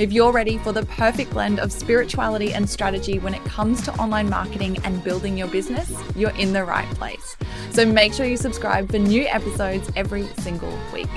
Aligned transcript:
If 0.00 0.14
you're 0.14 0.32
ready 0.32 0.56
for 0.56 0.72
the 0.72 0.86
perfect 0.86 1.32
blend 1.32 1.60
of 1.60 1.70
spirituality 1.70 2.54
and 2.54 2.66
strategy 2.66 3.18
when 3.18 3.34
it 3.34 3.44
comes 3.44 3.82
to 3.82 3.92
online 3.96 4.30
marketing 4.30 4.78
and 4.82 5.04
building 5.04 5.36
your 5.36 5.48
business, 5.48 5.92
you're 6.16 6.34
in 6.38 6.54
the 6.54 6.64
right 6.64 6.88
place. 6.94 7.36
So 7.72 7.84
make 7.84 8.14
sure 8.14 8.24
you 8.24 8.38
subscribe 8.38 8.90
for 8.90 8.98
new 8.98 9.26
episodes 9.26 9.90
every 9.96 10.26
single 10.38 10.72
week. 10.94 11.10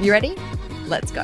You 0.00 0.10
ready? 0.10 0.34
Let's 0.88 1.12
go. 1.12 1.22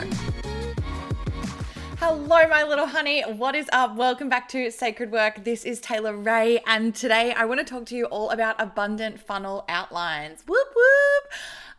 Hello, 1.99 2.47
my 2.49 2.63
little 2.63 2.87
honey. 2.87 3.23
What 3.23 3.57
is 3.57 3.69
up? 3.73 3.97
Welcome 3.97 4.29
back 4.29 4.49
to 4.51 4.71
Sacred 4.71 5.11
Work. 5.11 5.43
This 5.43 5.65
is 5.65 5.81
Taylor 5.81 6.17
Ray, 6.17 6.61
and 6.65 6.95
today 6.95 7.33
I 7.33 7.45
want 7.45 7.59
to 7.59 7.65
talk 7.67 7.87
to 7.87 7.97
you 7.97 8.05
all 8.05 8.31
about 8.31 8.55
abundant 8.61 9.19
funnel 9.19 9.65
outlines. 9.69 10.45
Whoop, 10.47 10.69
whoop. 10.77 11.33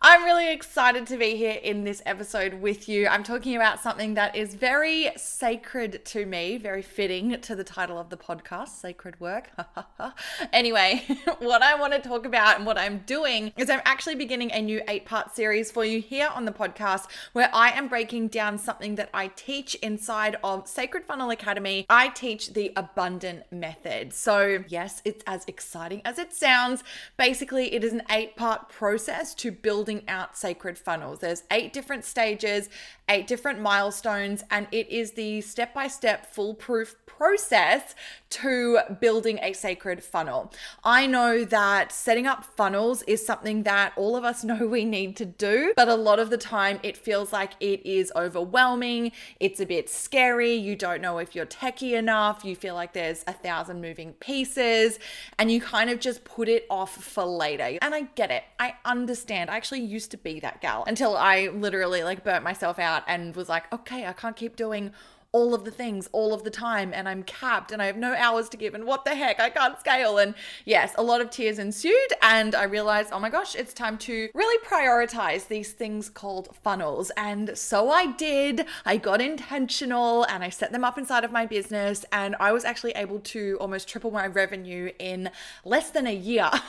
I'm 0.03 0.23
really 0.23 0.51
excited 0.51 1.05
to 1.07 1.17
be 1.17 1.35
here 1.35 1.59
in 1.61 1.83
this 1.83 2.01
episode 2.07 2.55
with 2.55 2.89
you. 2.89 3.07
I'm 3.07 3.21
talking 3.21 3.55
about 3.55 3.79
something 3.79 4.15
that 4.15 4.35
is 4.35 4.55
very 4.55 5.11
sacred 5.15 6.03
to 6.05 6.25
me, 6.25 6.57
very 6.57 6.81
fitting 6.81 7.39
to 7.39 7.55
the 7.55 7.63
title 7.63 7.99
of 7.99 8.09
the 8.09 8.17
podcast, 8.17 8.69
Sacred 8.69 9.19
Work. 9.19 9.51
anyway, 10.53 11.03
what 11.37 11.61
I 11.61 11.79
want 11.79 11.93
to 11.93 11.99
talk 11.99 12.25
about 12.25 12.57
and 12.57 12.65
what 12.65 12.79
I'm 12.79 13.03
doing 13.05 13.53
is 13.57 13.69
I'm 13.69 13.81
actually 13.85 14.15
beginning 14.15 14.51
a 14.51 14.59
new 14.59 14.81
eight 14.87 15.05
part 15.05 15.35
series 15.35 15.69
for 15.69 15.85
you 15.85 16.01
here 16.01 16.29
on 16.33 16.45
the 16.45 16.51
podcast 16.51 17.05
where 17.33 17.51
I 17.53 17.69
am 17.69 17.87
breaking 17.87 18.29
down 18.29 18.57
something 18.57 18.95
that 18.95 19.11
I 19.13 19.27
teach 19.27 19.75
inside 19.75 20.35
of 20.43 20.67
Sacred 20.67 21.05
Funnel 21.05 21.29
Academy. 21.29 21.85
I 21.91 22.07
teach 22.07 22.53
the 22.53 22.73
abundant 22.75 23.43
method. 23.51 24.13
So, 24.13 24.63
yes, 24.67 25.03
it's 25.05 25.23
as 25.27 25.45
exciting 25.45 26.01
as 26.05 26.17
it 26.17 26.33
sounds. 26.33 26.83
Basically, 27.17 27.75
it 27.75 27.83
is 27.83 27.93
an 27.93 28.01
eight 28.09 28.35
part 28.35 28.67
process 28.67 29.35
to 29.35 29.51
building 29.51 29.90
building 29.91 30.09
out 30.09 30.37
sacred 30.37 30.77
funnels. 30.77 31.19
There's 31.19 31.43
eight 31.51 31.73
different 31.73 32.05
stages, 32.05 32.69
eight 33.09 33.27
different 33.27 33.59
milestones, 33.59 34.43
and 34.49 34.67
it 34.71 34.89
is 34.89 35.11
the 35.11 35.41
step 35.41 35.73
by 35.73 35.87
step 35.87 36.33
foolproof 36.33 36.95
process 37.05 37.93
to 38.29 38.79
building 39.01 39.37
a 39.41 39.53
sacred 39.53 40.03
funnel. 40.03 40.51
I 40.83 41.05
know 41.05 41.43
that 41.43 41.91
setting 41.91 42.25
up 42.25 42.45
funnels 42.45 43.03
is 43.03 43.25
something 43.25 43.63
that 43.63 43.91
all 43.97 44.15
of 44.15 44.23
us 44.23 44.43
know 44.49 44.65
we 44.65 44.85
need 44.85 45.17
to 45.17 45.25
do, 45.25 45.73
but 45.75 45.89
a 45.89 45.95
lot 45.95 46.19
of 46.19 46.29
the 46.29 46.37
time 46.37 46.79
it 46.83 46.95
feels 46.95 47.33
like 47.33 47.51
it 47.59 47.85
is 47.85 48.11
overwhelming. 48.15 49.11
It's 49.39 49.59
a 49.59 49.65
bit 49.65 49.89
scary. 49.89 50.53
You 50.53 50.75
don't 50.75 51.01
know 51.01 51.17
if 51.17 51.35
you're 51.35 51.45
techie 51.45 51.97
enough. 51.97 52.45
You 52.45 52.55
feel 52.55 52.75
like 52.75 52.93
there's 52.93 53.23
a 53.27 53.33
thousand 53.33 53.81
moving 53.81 54.13
pieces, 54.13 54.99
and 55.37 55.51
you 55.51 55.59
kind 55.59 55.89
of 55.89 55.99
just 55.99 56.23
put 56.23 56.47
it 56.47 56.65
off 56.69 56.95
for 56.95 57.25
later. 57.25 57.77
And 57.81 57.93
I 57.93 58.01
get 58.15 58.31
it. 58.31 58.43
I 58.57 58.75
understand. 58.85 59.49
I 59.49 59.57
actually 59.57 59.80
used 59.83 60.11
to 60.11 60.17
be 60.17 60.39
that 60.39 60.61
gal 60.61 60.83
until 60.87 61.17
I 61.17 61.47
literally 61.47 62.03
like 62.03 62.23
burnt 62.23 62.43
myself 62.43 62.79
out 62.79 63.03
and 63.07 63.35
was 63.35 63.49
like, 63.49 63.71
okay, 63.73 64.05
I 64.05 64.13
can't 64.13 64.35
keep 64.35 64.55
doing 64.55 64.93
all 65.33 65.53
of 65.53 65.63
the 65.63 65.71
things 65.71 66.09
all 66.11 66.33
of 66.33 66.43
the 66.43 66.49
time 66.49 66.91
and 66.93 67.07
I'm 67.07 67.23
capped 67.23 67.71
and 67.71 67.81
I 67.81 67.85
have 67.85 67.95
no 67.95 68.13
hours 68.13 68.49
to 68.49 68.57
give 68.57 68.73
and 68.73 68.85
what 68.85 69.05
the 69.05 69.15
heck 69.15 69.39
I 69.39 69.49
can't 69.49 69.79
scale 69.79 70.17
and 70.17 70.35
yes 70.65 70.93
a 70.97 71.03
lot 71.03 71.21
of 71.21 71.29
tears 71.29 71.57
ensued 71.57 71.95
and 72.21 72.53
I 72.53 72.63
realized 72.63 73.11
oh 73.13 73.19
my 73.19 73.29
gosh 73.29 73.55
it's 73.55 73.73
time 73.73 73.97
to 73.99 74.27
really 74.33 74.65
prioritize 74.65 75.47
these 75.47 75.71
things 75.71 76.09
called 76.09 76.53
funnels 76.61 77.11
and 77.15 77.57
so 77.57 77.89
I 77.89 78.07
did. 78.07 78.65
I 78.85 78.97
got 78.97 79.21
intentional 79.21 80.23
and 80.25 80.43
I 80.43 80.49
set 80.49 80.73
them 80.73 80.83
up 80.83 80.97
inside 80.97 81.23
of 81.23 81.31
my 81.31 81.45
business 81.45 82.03
and 82.11 82.35
I 82.39 82.51
was 82.51 82.65
actually 82.65 82.91
able 82.91 83.19
to 83.19 83.57
almost 83.61 83.87
triple 83.87 84.11
my 84.11 84.27
revenue 84.27 84.91
in 84.99 85.29
less 85.63 85.91
than 85.91 86.07
a 86.07 86.13
year. 86.13 86.49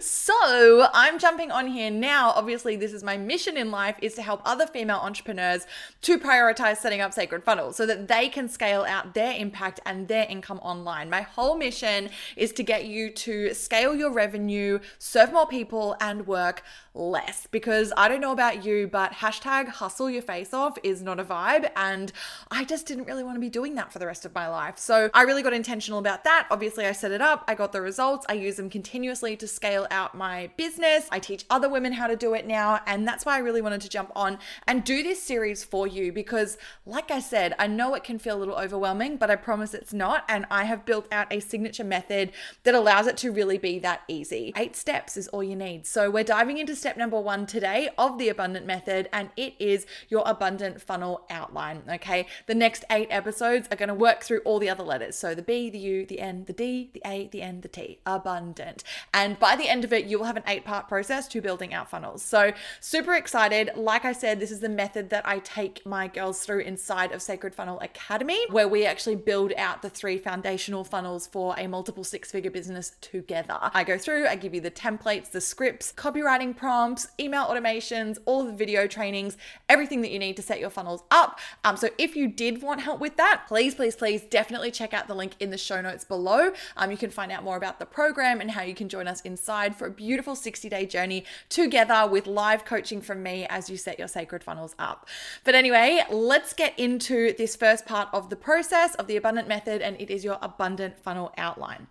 So 0.00 0.88
I'm 0.94 1.18
jumping 1.18 1.50
on 1.50 1.66
here 1.66 1.90
now. 1.90 2.30
Obviously 2.30 2.76
this 2.76 2.92
is 2.92 3.02
my 3.02 3.16
mission 3.16 3.56
in 3.56 3.70
life 3.70 3.96
is 4.00 4.14
to 4.14 4.22
help 4.22 4.40
other 4.44 4.66
female 4.66 4.98
entrepreneurs 4.98 5.66
to 6.02 6.18
prioritize 6.18 6.78
setting 6.78 7.00
up 7.00 7.12
sacred 7.12 7.44
funnels 7.44 7.63
so 7.72 7.86
that 7.86 8.08
they 8.08 8.28
can 8.28 8.48
scale 8.48 8.82
out 8.82 9.14
their 9.14 9.34
impact 9.36 9.80
and 9.86 10.08
their 10.08 10.26
income 10.28 10.58
online. 10.62 11.10
My 11.10 11.22
whole 11.22 11.56
mission 11.56 12.10
is 12.36 12.52
to 12.52 12.62
get 12.62 12.86
you 12.86 13.10
to 13.10 13.54
scale 13.54 13.94
your 13.94 14.12
revenue, 14.12 14.78
serve 14.98 15.32
more 15.32 15.46
people, 15.46 15.96
and 16.00 16.26
work 16.26 16.62
less 16.94 17.46
because 17.50 17.92
I 17.96 18.08
don't 18.08 18.20
know 18.20 18.32
about 18.32 18.64
you, 18.64 18.86
but 18.86 19.12
hashtag 19.12 19.68
hustle 19.68 20.08
your 20.08 20.22
face 20.22 20.54
off 20.54 20.78
is 20.82 21.02
not 21.02 21.18
a 21.18 21.24
vibe. 21.24 21.70
And 21.76 22.12
I 22.50 22.64
just 22.64 22.86
didn't 22.86 23.04
really 23.04 23.24
want 23.24 23.36
to 23.36 23.40
be 23.40 23.50
doing 23.50 23.74
that 23.74 23.92
for 23.92 23.98
the 23.98 24.06
rest 24.06 24.24
of 24.24 24.34
my 24.34 24.48
life. 24.48 24.78
So 24.78 25.10
I 25.12 25.22
really 25.22 25.42
got 25.42 25.52
intentional 25.52 25.98
about 25.98 26.24
that. 26.24 26.46
Obviously, 26.50 26.86
I 26.86 26.92
set 26.92 27.10
it 27.10 27.20
up, 27.20 27.44
I 27.48 27.54
got 27.54 27.72
the 27.72 27.80
results, 27.80 28.24
I 28.28 28.34
use 28.34 28.56
them 28.56 28.70
continuously 28.70 29.36
to 29.36 29.48
scale 29.48 29.86
out 29.90 30.14
my 30.14 30.50
business. 30.56 31.08
I 31.10 31.18
teach 31.18 31.44
other 31.50 31.68
women 31.68 31.92
how 31.92 32.06
to 32.06 32.16
do 32.16 32.34
it 32.34 32.46
now. 32.46 32.80
And 32.86 33.06
that's 33.06 33.26
why 33.26 33.34
I 33.34 33.38
really 33.38 33.62
wanted 33.62 33.80
to 33.82 33.88
jump 33.88 34.12
on 34.14 34.38
and 34.66 34.84
do 34.84 35.02
this 35.02 35.22
series 35.22 35.64
for 35.64 35.86
you 35.86 36.12
because, 36.12 36.56
like 36.86 37.10
I 37.10 37.20
said, 37.20 37.54
I 37.58 37.66
know 37.66 37.94
it 37.94 38.04
can 38.04 38.18
feel 38.18 38.36
a 38.36 38.38
little 38.38 38.56
overwhelming, 38.56 39.16
but 39.16 39.30
I 39.30 39.36
promise 39.36 39.74
it's 39.74 39.92
not. 39.92 40.24
And 40.28 40.46
I 40.50 40.64
have 40.64 40.86
built 40.86 41.08
out 41.12 41.32
a 41.32 41.40
signature 41.40 41.84
method 41.84 42.30
that 42.62 42.74
allows 42.74 43.06
it 43.06 43.16
to 43.18 43.32
really 43.32 43.58
be 43.58 43.78
that 43.80 44.02
easy. 44.06 44.52
Eight 44.56 44.76
steps 44.76 45.16
is 45.16 45.28
all 45.28 45.42
you 45.42 45.56
need. 45.56 45.86
So 45.86 46.10
we're 46.10 46.24
diving 46.24 46.58
into 46.58 46.76
step 46.84 46.98
number 46.98 47.18
one 47.18 47.46
today 47.46 47.88
of 47.96 48.18
the 48.18 48.28
abundant 48.28 48.66
method, 48.66 49.08
and 49.10 49.30
it 49.38 49.54
is 49.58 49.86
your 50.10 50.22
abundant 50.26 50.82
funnel 50.82 51.24
outline. 51.30 51.82
Okay. 51.88 52.26
The 52.44 52.54
next 52.54 52.84
eight 52.90 53.08
episodes 53.10 53.66
are 53.72 53.76
going 53.76 53.88
to 53.88 53.94
work 53.94 54.22
through 54.22 54.40
all 54.40 54.58
the 54.58 54.68
other 54.68 54.84
letters. 54.84 55.16
So 55.16 55.34
the 55.34 55.40
B, 55.40 55.70
the 55.70 55.78
U, 55.78 56.04
the 56.04 56.20
N, 56.20 56.44
the 56.44 56.52
D, 56.52 56.90
the 56.92 57.00
A, 57.06 57.28
the 57.28 57.40
N, 57.40 57.62
the 57.62 57.68
T. 57.68 58.00
Abundant. 58.04 58.84
And 59.14 59.38
by 59.38 59.56
the 59.56 59.66
end 59.66 59.82
of 59.82 59.94
it, 59.94 60.04
you 60.04 60.18
will 60.18 60.26
have 60.26 60.36
an 60.36 60.42
eight 60.46 60.66
part 60.66 60.86
process 60.86 61.26
to 61.28 61.40
building 61.40 61.72
out 61.72 61.88
funnels. 61.88 62.22
So 62.22 62.52
super 62.80 63.14
excited. 63.14 63.70
Like 63.76 64.04
I 64.04 64.12
said, 64.12 64.38
this 64.38 64.50
is 64.50 64.60
the 64.60 64.68
method 64.68 65.08
that 65.08 65.26
I 65.26 65.38
take 65.38 65.86
my 65.86 66.06
girls 66.06 66.44
through 66.44 66.60
inside 66.60 67.12
of 67.12 67.22
Sacred 67.22 67.54
Funnel 67.54 67.80
Academy, 67.80 68.44
where 68.50 68.68
we 68.68 68.84
actually 68.84 69.16
build 69.16 69.54
out 69.56 69.80
the 69.80 69.88
three 69.88 70.18
foundational 70.18 70.84
funnels 70.84 71.26
for 71.26 71.54
a 71.56 71.66
multiple 71.66 72.04
six 72.04 72.30
figure 72.30 72.50
business 72.50 72.92
together. 73.00 73.56
I 73.72 73.84
go 73.84 73.96
through, 73.96 74.26
I 74.26 74.36
give 74.36 74.52
you 74.52 74.60
the 74.60 74.70
templates, 74.70 75.30
the 75.30 75.40
scripts, 75.40 75.90
copywriting 75.90 76.54
prompts, 76.54 76.73
email 77.18 77.44
automations, 77.46 78.18
all 78.24 78.44
the 78.44 78.52
video 78.52 78.86
trainings, 78.86 79.36
everything 79.68 80.02
that 80.02 80.10
you 80.10 80.18
need 80.18 80.36
to 80.36 80.42
set 80.42 80.60
your 80.60 80.70
funnels 80.70 81.02
up. 81.10 81.38
Um, 81.64 81.76
so 81.76 81.88
if 81.98 82.16
you 82.16 82.28
did 82.28 82.62
want 82.62 82.80
help 82.80 83.00
with 83.00 83.16
that, 83.16 83.44
please, 83.46 83.74
please, 83.74 83.96
please 83.96 84.22
definitely 84.22 84.70
check 84.70 84.92
out 84.92 85.08
the 85.08 85.14
link 85.14 85.32
in 85.40 85.50
the 85.50 85.58
show 85.58 85.80
notes 85.80 86.04
below. 86.04 86.52
Um, 86.76 86.90
you 86.90 86.96
can 86.96 87.10
find 87.10 87.30
out 87.32 87.44
more 87.44 87.56
about 87.56 87.78
the 87.78 87.86
program 87.86 88.40
and 88.40 88.50
how 88.50 88.62
you 88.62 88.74
can 88.74 88.88
join 88.88 89.08
us 89.08 89.20
inside 89.22 89.76
for 89.76 89.86
a 89.86 89.90
beautiful 89.90 90.34
60 90.34 90.68
day 90.68 90.86
journey 90.86 91.24
together 91.48 92.08
with 92.10 92.26
live 92.26 92.64
coaching 92.64 93.00
from 93.00 93.22
me 93.22 93.46
as 93.48 93.70
you 93.70 93.76
set 93.76 93.98
your 93.98 94.08
sacred 94.08 94.42
funnels 94.42 94.74
up. 94.78 95.08
But 95.44 95.54
anyway, 95.54 96.02
let's 96.10 96.52
get 96.52 96.78
into 96.78 97.34
this 97.36 97.56
first 97.56 97.86
part 97.86 98.08
of 98.12 98.30
the 98.30 98.36
process 98.36 98.94
of 98.96 99.06
the 99.06 99.16
abundant 99.16 99.48
method, 99.48 99.82
and 99.82 100.00
it 100.00 100.10
is 100.10 100.24
your 100.24 100.38
abundant 100.42 100.98
funnel 100.98 101.32
outline. 101.36 101.86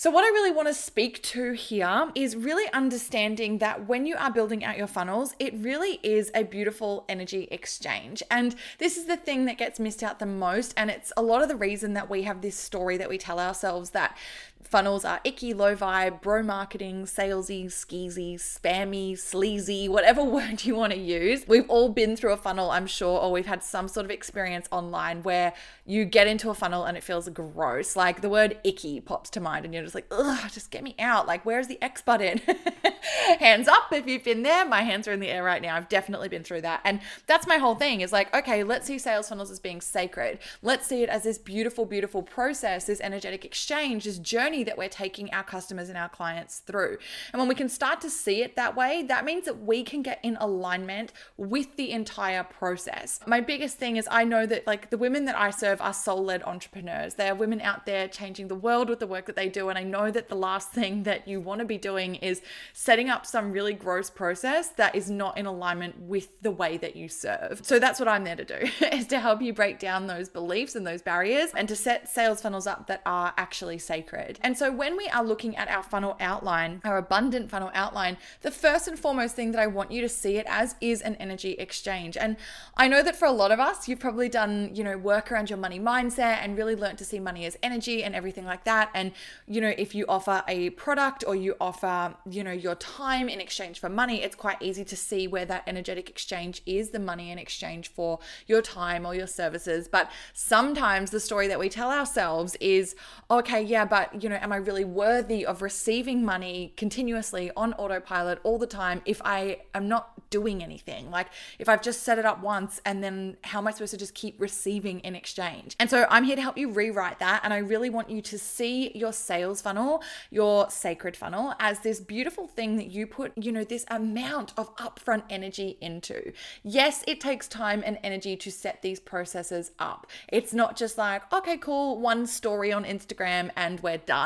So, 0.00 0.10
what 0.10 0.22
I 0.22 0.28
really 0.28 0.52
want 0.52 0.68
to 0.68 0.74
speak 0.74 1.20
to 1.24 1.54
here 1.54 2.12
is 2.14 2.36
really 2.36 2.72
understanding 2.72 3.58
that 3.58 3.88
when 3.88 4.06
you 4.08 4.16
are 4.16 4.32
building 4.32 4.64
out 4.64 4.76
your 4.76 4.86
funnels, 4.86 5.34
it 5.38 5.54
really 5.54 6.00
is 6.02 6.30
a 6.34 6.42
beautiful 6.42 7.04
energy 7.08 7.46
exchange. 7.50 8.22
And 8.30 8.56
this 8.78 8.96
is 8.96 9.06
the 9.06 9.16
thing 9.16 9.44
that 9.44 9.58
gets 9.58 9.78
missed 9.78 10.02
out 10.02 10.18
the 10.18 10.26
most. 10.26 10.74
And 10.76 10.90
it's 10.90 11.12
a 11.16 11.22
lot 11.22 11.42
of 11.42 11.48
the 11.48 11.56
reason 11.56 11.92
that 11.92 12.10
we 12.10 12.22
have 12.22 12.40
this 12.40 12.56
story 12.56 12.96
that 12.96 13.08
we 13.08 13.18
tell 13.18 13.38
ourselves 13.38 13.90
that 13.90 14.16
funnels 14.62 15.04
are 15.04 15.20
icky, 15.24 15.54
low 15.54 15.74
vibe, 15.74 16.20
bro 16.20 16.42
marketing, 16.42 17.04
salesy, 17.04 17.66
skeezy, 17.66 18.34
spammy, 18.34 19.18
sleazy, 19.18 19.88
whatever 19.88 20.22
word 20.38 20.64
you 20.64 20.74
want 20.74 20.92
to 20.92 20.98
use. 20.98 21.46
We've 21.46 21.68
all 21.68 21.88
been 21.88 22.16
through 22.16 22.32
a 22.32 22.36
funnel, 22.36 22.70
I'm 22.70 22.86
sure, 22.86 23.18
or 23.20 23.32
we've 23.32 23.46
had 23.46 23.62
some 23.62 23.88
sort 23.88 24.04
of 24.04 24.10
experience 24.10 24.68
online 24.70 25.22
where 25.22 25.52
you 25.86 26.04
get 26.04 26.26
into 26.26 26.50
a 26.50 26.54
funnel 26.54 26.84
and 26.84 26.96
it 26.96 27.02
feels 27.02 27.28
gross. 27.30 27.96
Like 27.96 28.20
the 28.20 28.28
word 28.28 28.58
icky 28.64 29.00
pops 29.00 29.30
to 29.30 29.40
mind 29.40 29.64
and 29.64 29.72
you're 29.72 29.82
just 29.82 29.94
like, 29.94 30.06
ugh, 30.10 30.50
just 30.52 30.70
get 30.70 30.82
me 30.82 30.94
out. 30.98 31.26
Like, 31.26 31.46
where's 31.46 31.66
the 31.66 31.80
X 31.82 32.02
button? 32.02 32.40
hands 33.38 33.68
up 33.68 33.92
if 33.92 34.06
you've 34.06 34.24
been 34.24 34.42
there. 34.42 34.66
My 34.66 34.82
hands 34.82 35.08
are 35.08 35.12
in 35.12 35.20
the 35.20 35.28
air 35.28 35.42
right 35.42 35.62
now. 35.62 35.76
I've 35.76 35.88
definitely 35.88 36.28
been 36.28 36.42
through 36.42 36.62
that. 36.62 36.80
And 36.84 37.00
that's 37.26 37.46
my 37.46 37.56
whole 37.56 37.74
thing 37.74 38.00
is 38.00 38.12
like, 38.12 38.34
okay, 38.34 38.64
let's 38.64 38.86
see 38.86 38.98
sales 38.98 39.28
funnels 39.28 39.50
as 39.50 39.60
being 39.60 39.80
sacred. 39.80 40.38
Let's 40.62 40.86
see 40.86 41.02
it 41.02 41.08
as 41.08 41.22
this 41.22 41.38
beautiful, 41.38 41.86
beautiful 41.86 42.22
process, 42.22 42.84
this 42.84 43.00
energetic 43.00 43.44
exchange, 43.44 44.04
this 44.04 44.18
journey 44.18 44.47
that 44.48 44.78
we're 44.78 44.88
taking 44.88 45.32
our 45.32 45.42
customers 45.42 45.88
and 45.88 45.98
our 45.98 46.08
clients 46.08 46.58
through. 46.60 46.98
And 47.32 47.38
when 47.38 47.48
we 47.48 47.54
can 47.54 47.68
start 47.68 48.00
to 48.00 48.10
see 48.10 48.42
it 48.42 48.56
that 48.56 48.74
way, 48.76 49.04
that 49.04 49.24
means 49.24 49.44
that 49.44 49.62
we 49.64 49.82
can 49.82 50.02
get 50.02 50.18
in 50.22 50.36
alignment 50.40 51.12
with 51.36 51.76
the 51.76 51.90
entire 51.90 52.42
process. 52.42 53.20
My 53.26 53.40
biggest 53.40 53.76
thing 53.76 53.96
is 53.96 54.08
I 54.10 54.24
know 54.24 54.46
that 54.46 54.66
like 54.66 54.90
the 54.90 54.98
women 54.98 55.26
that 55.26 55.38
I 55.38 55.50
serve 55.50 55.80
are 55.80 55.92
soul 55.92 56.24
led 56.24 56.42
entrepreneurs. 56.42 57.14
They 57.14 57.28
are 57.28 57.34
women 57.34 57.60
out 57.60 57.86
there 57.86 58.08
changing 58.08 58.48
the 58.48 58.54
world 58.54 58.88
with 58.88 59.00
the 59.00 59.06
work 59.06 59.26
that 59.26 59.36
they 59.36 59.48
do. 59.48 59.68
And 59.68 59.78
I 59.78 59.84
know 59.84 60.10
that 60.10 60.28
the 60.28 60.34
last 60.34 60.70
thing 60.70 61.02
that 61.04 61.28
you 61.28 61.40
want 61.40 61.60
to 61.60 61.64
be 61.64 61.78
doing 61.78 62.16
is 62.16 62.42
setting 62.72 63.10
up 63.10 63.26
some 63.26 63.52
really 63.52 63.74
gross 63.74 64.10
process 64.10 64.68
that 64.70 64.94
is 64.94 65.10
not 65.10 65.36
in 65.36 65.46
alignment 65.46 66.00
with 66.00 66.40
the 66.42 66.50
way 66.50 66.76
that 66.78 66.96
you 66.96 67.08
serve. 67.08 67.60
So 67.62 67.78
that's 67.78 68.00
what 68.00 68.08
I'm 68.08 68.24
there 68.24 68.36
to 68.36 68.44
do 68.44 68.68
is 68.92 69.06
to 69.08 69.20
help 69.20 69.42
you 69.42 69.52
break 69.52 69.78
down 69.78 70.06
those 70.06 70.28
beliefs 70.28 70.74
and 70.74 70.86
those 70.86 71.02
barriers 71.02 71.50
and 71.54 71.68
to 71.68 71.76
set 71.76 72.08
sales 72.08 72.40
funnels 72.40 72.66
up 72.66 72.86
that 72.86 73.02
are 73.06 73.34
actually 73.36 73.78
sacred. 73.78 74.37
And 74.42 74.56
so 74.56 74.72
when 74.72 74.96
we 74.96 75.08
are 75.08 75.24
looking 75.24 75.56
at 75.56 75.68
our 75.68 75.82
funnel 75.82 76.16
outline, 76.20 76.80
our 76.84 76.98
abundant 76.98 77.50
funnel 77.50 77.70
outline, 77.74 78.16
the 78.42 78.50
first 78.50 78.88
and 78.88 78.98
foremost 78.98 79.36
thing 79.36 79.52
that 79.52 79.60
I 79.60 79.66
want 79.66 79.90
you 79.90 80.00
to 80.00 80.08
see 80.08 80.36
it 80.36 80.46
as 80.48 80.74
is 80.80 81.00
an 81.02 81.16
energy 81.16 81.52
exchange. 81.52 82.16
And 82.16 82.36
I 82.76 82.88
know 82.88 83.02
that 83.02 83.16
for 83.16 83.26
a 83.26 83.32
lot 83.32 83.50
of 83.50 83.60
us, 83.60 83.88
you've 83.88 83.98
probably 83.98 84.28
done, 84.28 84.70
you 84.74 84.84
know, 84.84 84.96
work 84.96 85.30
around 85.30 85.50
your 85.50 85.58
money 85.58 85.80
mindset 85.80 86.38
and 86.42 86.56
really 86.56 86.76
learned 86.76 86.98
to 86.98 87.04
see 87.04 87.20
money 87.20 87.44
as 87.46 87.56
energy 87.62 88.02
and 88.02 88.14
everything 88.14 88.44
like 88.44 88.64
that. 88.64 88.90
And, 88.94 89.12
you 89.46 89.60
know, 89.60 89.72
if 89.76 89.94
you 89.94 90.04
offer 90.08 90.42
a 90.48 90.70
product 90.70 91.24
or 91.26 91.34
you 91.34 91.56
offer, 91.60 92.14
you 92.28 92.44
know, 92.44 92.52
your 92.52 92.74
time 92.74 93.28
in 93.28 93.40
exchange 93.40 93.80
for 93.80 93.88
money, 93.88 94.22
it's 94.22 94.36
quite 94.36 94.60
easy 94.60 94.84
to 94.84 94.96
see 94.96 95.26
where 95.26 95.44
that 95.44 95.62
energetic 95.66 96.08
exchange 96.08 96.62
is 96.66 96.90
the 96.90 96.98
money 96.98 97.30
in 97.30 97.38
exchange 97.38 97.88
for 97.88 98.18
your 98.46 98.62
time 98.62 99.04
or 99.06 99.14
your 99.14 99.26
services. 99.26 99.88
But 99.88 100.10
sometimes 100.32 101.10
the 101.10 101.20
story 101.20 101.48
that 101.48 101.58
we 101.58 101.68
tell 101.68 101.90
ourselves 101.90 102.56
is, 102.60 102.94
okay, 103.30 103.62
yeah, 103.62 103.84
but, 103.84 104.22
you 104.22 104.27
know, 104.28 104.36
am 104.36 104.52
I 104.52 104.56
really 104.56 104.84
worthy 104.84 105.44
of 105.44 105.62
receiving 105.62 106.24
money 106.24 106.72
continuously 106.76 107.50
on 107.56 107.72
autopilot 107.74 108.40
all 108.42 108.58
the 108.58 108.66
time 108.66 109.02
if 109.04 109.20
I 109.24 109.60
am 109.74 109.88
not 109.88 110.30
doing 110.30 110.62
anything? 110.62 111.10
Like, 111.10 111.28
if 111.58 111.68
I've 111.68 111.82
just 111.82 112.02
set 112.02 112.18
it 112.18 112.24
up 112.24 112.40
once 112.42 112.80
and 112.84 113.02
then 113.02 113.36
how 113.44 113.58
am 113.58 113.66
I 113.66 113.72
supposed 113.72 113.92
to 113.92 113.96
just 113.96 114.14
keep 114.14 114.40
receiving 114.40 115.00
in 115.00 115.14
exchange? 115.14 115.76
And 115.78 115.88
so 115.88 116.06
I'm 116.10 116.24
here 116.24 116.36
to 116.36 116.42
help 116.42 116.58
you 116.58 116.70
rewrite 116.70 117.18
that. 117.20 117.40
And 117.44 117.52
I 117.52 117.58
really 117.58 117.90
want 117.90 118.10
you 118.10 118.22
to 118.22 118.38
see 118.38 118.90
your 118.94 119.12
sales 119.12 119.62
funnel, 119.62 120.02
your 120.30 120.70
sacred 120.70 121.16
funnel, 121.16 121.54
as 121.58 121.80
this 121.80 122.00
beautiful 122.00 122.46
thing 122.46 122.76
that 122.76 122.90
you 122.90 123.06
put, 123.06 123.32
you 123.36 123.52
know, 123.52 123.64
this 123.64 123.84
amount 123.88 124.52
of 124.56 124.74
upfront 124.76 125.22
energy 125.30 125.78
into. 125.80 126.32
Yes, 126.62 127.04
it 127.06 127.20
takes 127.20 127.48
time 127.48 127.82
and 127.84 127.98
energy 128.02 128.36
to 128.36 128.50
set 128.50 128.82
these 128.82 129.00
processes 129.00 129.70
up. 129.78 130.06
It's 130.28 130.52
not 130.52 130.76
just 130.76 130.98
like, 130.98 131.30
okay, 131.32 131.56
cool, 131.56 131.98
one 131.98 132.26
story 132.26 132.72
on 132.72 132.84
Instagram 132.84 133.50
and 133.56 133.80
we're 133.80 133.98
done. 133.98 134.17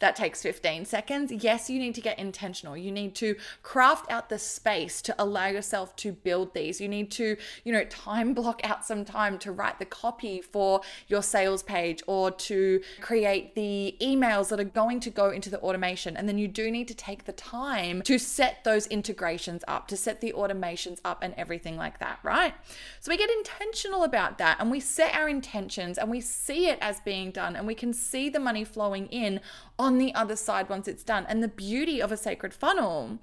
That 0.00 0.16
takes 0.16 0.42
15 0.42 0.84
seconds. 0.84 1.32
Yes, 1.32 1.68
you 1.68 1.78
need 1.78 1.94
to 1.94 2.00
get 2.00 2.18
intentional. 2.18 2.76
You 2.76 2.92
need 2.92 3.14
to 3.16 3.36
craft 3.62 4.10
out 4.10 4.28
the 4.28 4.38
space 4.38 5.02
to 5.02 5.14
allow 5.18 5.46
yourself 5.46 5.96
to 5.96 6.12
build 6.12 6.54
these. 6.54 6.80
You 6.80 6.88
need 6.88 7.10
to, 7.12 7.36
you 7.64 7.72
know, 7.72 7.84
time 7.84 8.34
block 8.34 8.60
out 8.64 8.84
some 8.84 9.04
time 9.04 9.38
to 9.40 9.52
write 9.52 9.78
the 9.78 9.84
copy 9.84 10.40
for 10.40 10.80
your 11.08 11.22
sales 11.22 11.62
page 11.62 12.02
or 12.06 12.30
to 12.30 12.80
create 13.00 13.54
the 13.54 13.96
emails 14.00 14.48
that 14.50 14.60
are 14.60 14.64
going 14.64 15.00
to 15.00 15.10
go 15.10 15.30
into 15.30 15.50
the 15.50 15.60
automation. 15.60 16.16
And 16.16 16.28
then 16.28 16.38
you 16.38 16.48
do 16.48 16.70
need 16.70 16.88
to 16.88 16.94
take 16.94 17.24
the 17.24 17.32
time 17.32 18.02
to 18.02 18.18
set 18.18 18.64
those 18.64 18.86
integrations 18.86 19.64
up, 19.66 19.88
to 19.88 19.96
set 19.96 20.20
the 20.20 20.32
automations 20.36 20.98
up 21.04 21.22
and 21.22 21.34
everything 21.36 21.76
like 21.76 21.98
that, 21.98 22.18
right? 22.22 22.54
So 23.00 23.10
we 23.10 23.16
get 23.16 23.30
intentional 23.30 24.04
about 24.04 24.38
that 24.38 24.58
and 24.60 24.70
we 24.70 24.80
set 24.80 25.14
our 25.14 25.28
intentions 25.28 25.98
and 25.98 26.10
we 26.10 26.20
see 26.20 26.68
it 26.68 26.78
as 26.80 27.00
being 27.00 27.30
done 27.30 27.56
and 27.56 27.66
we 27.66 27.74
can 27.74 27.92
see 27.92 28.28
the 28.28 28.40
money 28.40 28.64
flowing 28.64 29.06
in 29.06 29.39
on 29.78 29.98
the 29.98 30.14
other 30.14 30.36
side 30.36 30.68
once 30.68 30.88
it's 30.88 31.04
done. 31.04 31.26
And 31.28 31.42
the 31.42 31.48
beauty 31.48 32.00
of 32.00 32.12
a 32.12 32.16
sacred 32.16 32.54
funnel 32.54 33.18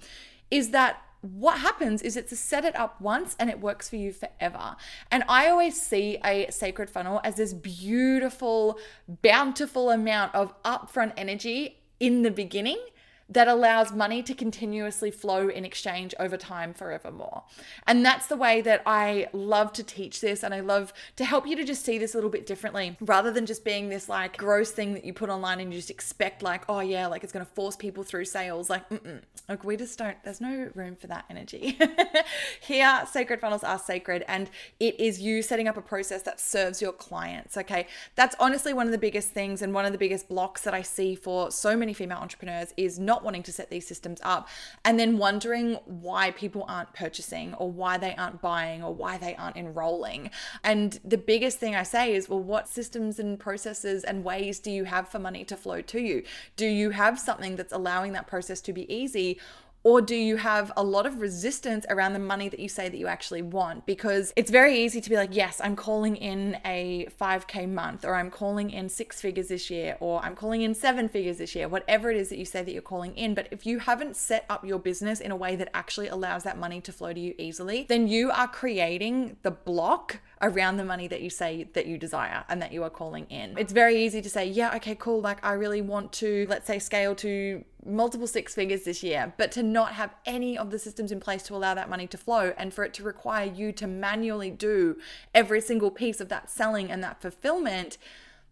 is 0.49 0.71
that 0.71 1.01
what 1.21 1.59
happens 1.59 2.01
is 2.01 2.15
it's 2.15 2.31
a 2.31 2.35
set 2.35 2.63
it 2.63 2.75
up 2.75 3.01
once 3.01 3.35
and 3.39 3.49
it 3.49 3.59
works 3.59 3.89
for 3.89 3.95
you 3.95 4.13
forever. 4.13 4.75
And 5.11 5.23
I 5.27 5.47
always 5.49 5.81
see 5.81 6.17
a 6.23 6.49
sacred 6.51 6.89
funnel 6.89 7.21
as 7.23 7.35
this 7.35 7.53
beautiful, 7.53 8.79
bountiful 9.21 9.89
amount 9.89 10.35
of 10.35 10.61
upfront 10.63 11.13
energy 11.17 11.79
in 11.99 12.21
the 12.21 12.31
beginning 12.31 12.79
that 13.29 13.47
allows 13.47 13.91
money 13.91 14.23
to 14.23 14.33
continuously 14.33 15.11
flow 15.11 15.49
in 15.49 15.65
exchange 15.65 16.15
over 16.19 16.37
time 16.37 16.73
forevermore. 16.73 17.43
And 17.85 18.05
that's 18.05 18.27
the 18.27 18.37
way 18.37 18.61
that 18.61 18.81
I 18.85 19.27
love 19.33 19.73
to 19.73 19.83
teach 19.83 20.21
this 20.21 20.43
and 20.43 20.53
I 20.53 20.61
love 20.61 20.93
to 21.17 21.25
help 21.25 21.45
you 21.45 21.55
to 21.57 21.63
just 21.63 21.83
see 21.83 21.97
this 21.97 22.13
a 22.13 22.17
little 22.17 22.29
bit 22.29 22.45
differently 22.45 22.95
rather 23.01 23.31
than 23.31 23.45
just 23.45 23.65
being 23.65 23.89
this 23.89 24.07
like 24.07 24.37
gross 24.37 24.71
thing 24.71 24.93
that 24.93 25.03
you 25.03 25.13
put 25.13 25.29
online 25.29 25.59
and 25.59 25.73
you 25.73 25.79
just 25.79 25.89
expect 25.89 26.41
like, 26.41 26.63
oh 26.69 26.79
yeah, 26.79 27.07
like 27.07 27.23
it's 27.23 27.33
going 27.33 27.45
to 27.45 27.51
force 27.51 27.75
people 27.75 28.03
through 28.03 28.25
sales. 28.25 28.69
Like, 28.69 28.87
mm-mm. 28.89 29.21
like 29.49 29.63
we 29.63 29.75
just 29.75 29.99
don't, 29.99 30.17
there's 30.23 30.41
no 30.41 30.69
room 30.73 30.95
for 30.95 31.07
that 31.07 31.25
energy. 31.29 31.77
Here, 32.61 33.03
sacred 33.11 33.41
funnels 33.41 33.63
are 33.63 33.79
sacred 33.79 34.23
and 34.27 34.49
it 34.79 34.97
is 34.99 35.19
you 35.19 35.41
setting 35.41 35.67
up 35.67 35.75
a 35.75 35.81
process 35.81 36.21
that 36.23 36.39
serves 36.39 36.81
your 36.81 36.93
clients. 36.93 37.57
Okay. 37.57 37.87
That's 38.15 38.35
honestly 38.39 38.73
one 38.73 38.85
of 38.85 38.93
the 38.93 38.97
biggest 38.97 39.29
things 39.29 39.61
and 39.61 39.73
one 39.73 39.85
of 39.85 39.91
the 39.91 39.97
biggest 39.97 40.29
blocks 40.29 40.61
that 40.61 40.73
I 40.73 40.81
see 40.81 41.13
for 41.15 41.51
so 41.51 41.75
many 41.75 41.93
female 41.93 42.19
entrepreneurs 42.19 42.73
is 42.77 42.97
not 42.97 43.16
not 43.17 43.23
wanting 43.23 43.41
to 43.41 43.51
set 43.51 43.71
these 43.71 43.87
systems 43.87 44.19
up 44.21 44.47
and 44.85 44.99
then 44.99 45.17
wondering 45.17 45.73
why 45.85 46.29
people 46.31 46.63
aren't 46.67 46.93
purchasing 46.93 47.55
or 47.55 47.71
why 47.71 47.97
they 47.97 48.13
aren't 48.15 48.39
buying 48.41 48.83
or 48.83 48.93
why 48.93 49.17
they 49.17 49.35
aren't 49.35 49.57
enrolling. 49.57 50.29
And 50.63 50.99
the 51.03 51.17
biggest 51.17 51.57
thing 51.57 51.75
I 51.75 51.81
say 51.81 52.13
is, 52.13 52.29
well, 52.29 52.43
what 52.43 52.69
systems 52.69 53.17
and 53.17 53.39
processes 53.39 54.03
and 54.03 54.23
ways 54.23 54.59
do 54.59 54.69
you 54.69 54.83
have 54.83 55.09
for 55.09 55.17
money 55.17 55.43
to 55.45 55.57
flow 55.57 55.81
to 55.81 55.99
you? 55.99 56.23
Do 56.57 56.67
you 56.67 56.91
have 56.91 57.19
something 57.19 57.55
that's 57.55 57.73
allowing 57.73 58.13
that 58.13 58.27
process 58.27 58.61
to 58.61 58.73
be 58.73 58.91
easy? 58.93 59.39
Or 59.83 60.01
do 60.01 60.15
you 60.15 60.37
have 60.37 60.71
a 60.75 60.83
lot 60.83 61.05
of 61.05 61.21
resistance 61.21 61.85
around 61.89 62.13
the 62.13 62.19
money 62.19 62.49
that 62.49 62.59
you 62.59 62.67
say 62.67 62.89
that 62.89 62.97
you 62.97 63.07
actually 63.07 63.41
want? 63.41 63.85
Because 63.85 64.33
it's 64.35 64.51
very 64.51 64.77
easy 64.83 64.99
to 64.99 65.09
be 65.09 65.15
like, 65.15 65.33
yes, 65.33 65.61
I'm 65.63 65.75
calling 65.75 66.17
in 66.17 66.57
a 66.65 67.07
5K 67.19 67.69
month, 67.69 68.03
or 68.03 68.15
I'm 68.15 68.29
calling 68.29 68.69
in 68.69 68.89
six 68.89 69.21
figures 69.21 69.47
this 69.47 69.69
year, 69.69 69.95
or 69.99 70.21
I'm 70.23 70.35
calling 70.35 70.61
in 70.61 70.73
seven 70.73 71.07
figures 71.07 71.37
this 71.37 71.55
year, 71.55 71.69
whatever 71.69 72.11
it 72.11 72.17
is 72.17 72.29
that 72.29 72.37
you 72.37 72.45
say 72.45 72.63
that 72.63 72.71
you're 72.71 72.81
calling 72.81 73.15
in. 73.15 73.33
But 73.33 73.47
if 73.51 73.65
you 73.65 73.79
haven't 73.79 74.17
set 74.17 74.45
up 74.49 74.65
your 74.65 74.79
business 74.79 75.21
in 75.21 75.31
a 75.31 75.35
way 75.35 75.55
that 75.55 75.69
actually 75.73 76.09
allows 76.09 76.43
that 76.43 76.57
money 76.57 76.81
to 76.81 76.91
flow 76.91 77.13
to 77.13 77.19
you 77.19 77.33
easily, 77.37 77.85
then 77.87 78.07
you 78.07 78.29
are 78.31 78.47
creating 78.47 79.37
the 79.43 79.51
block 79.51 80.19
around 80.41 80.77
the 80.77 80.83
money 80.83 81.07
that 81.07 81.21
you 81.21 81.29
say 81.29 81.67
that 81.73 81.87
you 81.87 81.97
desire 81.97 82.43
and 82.49 82.61
that 82.61 82.71
you 82.71 82.83
are 82.83 82.89
calling 82.89 83.25
in. 83.29 83.57
It's 83.57 83.73
very 83.73 84.03
easy 84.03 84.21
to 84.21 84.29
say, 84.29 84.45
yeah, 84.47 84.75
okay, 84.75 84.95
cool. 84.95 85.21
Like, 85.21 85.43
I 85.43 85.53
really 85.53 85.81
want 85.81 86.11
to, 86.13 86.45
let's 86.49 86.67
say, 86.67 86.79
scale 86.79 87.15
to 87.15 87.63
multiple 87.85 88.27
six 88.27 88.53
figures 88.53 88.83
this 88.83 89.01
year, 89.01 89.33
but 89.37 89.51
to 89.53 89.63
not 89.63 89.93
have 89.93 90.13
any 90.25 90.57
of 90.57 90.71
the 90.71 90.79
systems 90.79 91.11
in 91.11 91.19
place 91.19 91.43
to 91.43 91.55
allow 91.55 91.73
that 91.73 91.89
money 91.89 92.05
to 92.07 92.17
flow 92.17 92.53
and 92.57 92.73
for 92.73 92.83
it 92.83 92.93
to 92.95 93.03
require 93.03 93.45
you 93.45 93.71
to 93.71 93.87
manually 93.87 94.51
do 94.51 94.97
every 95.33 95.61
single 95.61 95.89
piece 95.89 96.19
of 96.19 96.29
that 96.29 96.49
selling 96.49 96.91
and 96.91 97.03
that 97.03 97.21
fulfillment 97.21 97.97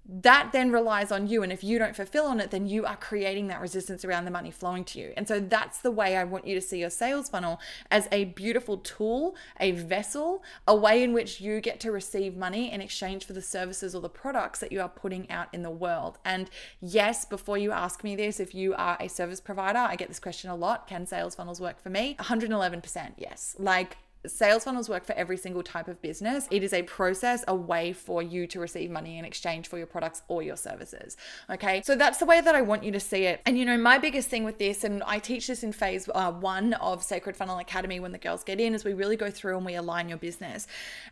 that 0.07 0.51
then 0.51 0.71
relies 0.71 1.11
on 1.11 1.27
you. 1.27 1.41
And 1.41 1.51
if 1.51 1.63
you 1.63 1.79
don't 1.79 1.95
fulfill 1.95 2.25
on 2.25 2.39
it, 2.39 2.51
then 2.51 2.67
you 2.67 2.85
are 2.85 2.95
creating 2.95 3.47
that 3.47 3.59
resistance 3.59 4.05
around 4.05 4.25
the 4.25 4.31
money 4.31 4.51
flowing 4.51 4.83
to 4.85 4.99
you. 4.99 5.13
And 5.17 5.27
so 5.27 5.39
that's 5.39 5.79
the 5.79 5.91
way 5.91 6.15
I 6.15 6.23
want 6.23 6.45
you 6.45 6.53
to 6.55 6.61
see 6.61 6.79
your 6.79 6.89
sales 6.89 7.29
funnel 7.29 7.59
as 7.89 8.07
a 8.11 8.25
beautiful 8.25 8.77
tool, 8.77 9.35
a 9.59 9.71
vessel, 9.71 10.43
a 10.67 10.75
way 10.75 11.03
in 11.03 11.13
which 11.13 11.41
you 11.41 11.59
get 11.59 11.79
to 11.81 11.91
receive 11.91 12.37
money 12.37 12.71
in 12.71 12.81
exchange 12.81 13.25
for 13.25 13.33
the 13.33 13.41
services 13.41 13.95
or 13.95 14.01
the 14.01 14.09
products 14.09 14.59
that 14.59 14.71
you 14.71 14.79
are 14.79 14.89
putting 14.89 15.29
out 15.31 15.47
in 15.51 15.63
the 15.63 15.71
world. 15.71 16.19
And 16.23 16.49
yes, 16.81 17.25
before 17.25 17.57
you 17.57 17.71
ask 17.71 18.03
me 18.03 18.15
this, 18.15 18.39
if 18.39 18.53
you 18.53 18.75
are 18.75 18.97
a 18.99 19.07
service 19.07 19.41
provider, 19.41 19.79
I 19.79 19.95
get 19.95 20.07
this 20.07 20.19
question 20.19 20.49
a 20.49 20.55
lot 20.55 20.87
can 20.87 21.07
sales 21.07 21.35
funnels 21.35 21.59
work 21.59 21.81
for 21.81 21.89
me? 21.89 22.15
111% 22.19 23.13
yes. 23.17 23.55
Like, 23.57 23.97
sales 24.27 24.63
funnels 24.63 24.89
work 24.89 25.05
for 25.05 25.13
every 25.13 25.37
single 25.37 25.63
type 25.63 25.87
of 25.87 26.01
business. 26.01 26.47
It 26.51 26.63
is 26.63 26.73
a 26.73 26.83
process, 26.83 27.43
a 27.47 27.55
way 27.55 27.93
for 27.93 28.21
you 28.21 28.47
to 28.47 28.59
receive 28.59 28.89
money 28.89 29.17
in 29.17 29.25
exchange 29.25 29.67
for 29.67 29.77
your 29.77 29.87
products 29.87 30.21
or 30.27 30.41
your 30.41 30.57
services. 30.57 31.17
Okay. 31.49 31.81
So 31.83 31.95
that's 31.95 32.17
the 32.17 32.25
way 32.25 32.41
that 32.41 32.55
I 32.55 32.61
want 32.61 32.83
you 32.83 32.91
to 32.91 32.99
see 32.99 33.25
it. 33.25 33.41
And 33.45 33.57
you 33.57 33.65
know, 33.65 33.77
my 33.77 33.97
biggest 33.97 34.29
thing 34.29 34.43
with 34.43 34.57
this, 34.57 34.83
and 34.83 35.03
I 35.03 35.19
teach 35.19 35.47
this 35.47 35.63
in 35.63 35.71
phase 35.71 36.09
uh, 36.13 36.31
one 36.31 36.73
of 36.73 37.03
Sacred 37.03 37.35
Funnel 37.35 37.59
Academy 37.59 37.99
when 37.99 38.11
the 38.11 38.17
girls 38.17 38.43
get 38.43 38.59
in, 38.59 38.73
is 38.73 38.83
we 38.83 38.93
really 38.93 39.15
go 39.15 39.29
through 39.29 39.57
and 39.57 39.65
we 39.65 39.75
align 39.75 40.09
your 40.09 40.17
business. 40.17 40.67